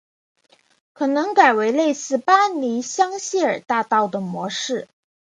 [0.93, 4.87] 可能改为类似巴黎香榭大道的模式